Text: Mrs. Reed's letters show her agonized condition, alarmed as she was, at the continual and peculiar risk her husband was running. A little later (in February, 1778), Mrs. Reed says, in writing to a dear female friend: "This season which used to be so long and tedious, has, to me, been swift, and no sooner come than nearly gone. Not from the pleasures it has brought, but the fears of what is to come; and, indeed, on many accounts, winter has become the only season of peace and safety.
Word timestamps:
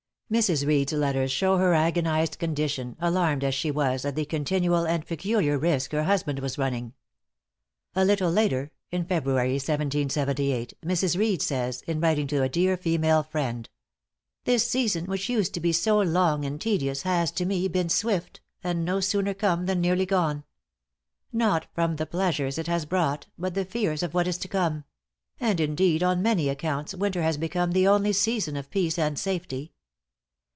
Mrs. 0.31 0.65
Reed's 0.65 0.93
letters 0.93 1.29
show 1.29 1.57
her 1.57 1.73
agonized 1.73 2.39
condition, 2.39 2.95
alarmed 3.01 3.43
as 3.43 3.53
she 3.53 3.69
was, 3.69 4.05
at 4.05 4.15
the 4.15 4.23
continual 4.23 4.87
and 4.87 5.05
peculiar 5.05 5.57
risk 5.57 5.91
her 5.91 6.03
husband 6.05 6.39
was 6.39 6.57
running. 6.57 6.93
A 7.95 8.05
little 8.05 8.31
later 8.31 8.71
(in 8.91 9.03
February, 9.03 9.55
1778), 9.55 10.73
Mrs. 10.85 11.17
Reed 11.19 11.41
says, 11.41 11.81
in 11.85 11.99
writing 11.99 12.27
to 12.27 12.41
a 12.43 12.47
dear 12.47 12.77
female 12.77 13.23
friend: 13.23 13.69
"This 14.45 14.65
season 14.65 15.03
which 15.07 15.27
used 15.27 15.53
to 15.55 15.59
be 15.59 15.73
so 15.73 15.99
long 15.99 16.45
and 16.45 16.61
tedious, 16.61 17.01
has, 17.01 17.29
to 17.33 17.45
me, 17.45 17.67
been 17.67 17.89
swift, 17.89 18.39
and 18.63 18.85
no 18.85 19.01
sooner 19.01 19.33
come 19.33 19.65
than 19.65 19.81
nearly 19.81 20.05
gone. 20.05 20.45
Not 21.33 21.67
from 21.75 21.97
the 21.97 22.05
pleasures 22.05 22.57
it 22.57 22.67
has 22.67 22.85
brought, 22.85 23.27
but 23.37 23.53
the 23.53 23.65
fears 23.65 24.01
of 24.01 24.13
what 24.13 24.27
is 24.29 24.37
to 24.37 24.47
come; 24.47 24.85
and, 25.41 25.59
indeed, 25.59 26.01
on 26.01 26.21
many 26.21 26.47
accounts, 26.47 26.95
winter 26.95 27.21
has 27.21 27.35
become 27.35 27.73
the 27.73 27.85
only 27.89 28.13
season 28.13 28.55
of 28.55 28.71
peace 28.71 28.97
and 28.97 29.19
safety. 29.19 29.73